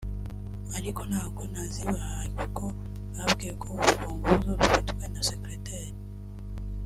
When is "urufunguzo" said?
3.73-4.49